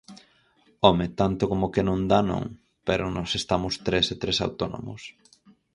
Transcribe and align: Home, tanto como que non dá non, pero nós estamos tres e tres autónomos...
Home, 0.87 1.05
tanto 1.19 1.43
como 1.51 1.71
que 1.73 1.83
non 1.87 1.99
dá 2.11 2.19
non, 2.31 2.43
pero 2.87 3.13
nós 3.15 3.31
estamos 3.41 3.73
tres 3.87 4.05
e 4.13 4.15
tres 4.23 4.37
autónomos... 4.45 5.01